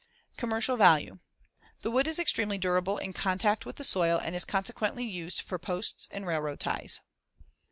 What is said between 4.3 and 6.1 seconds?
is consequently used for posts